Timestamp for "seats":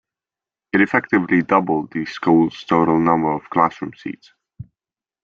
3.95-4.33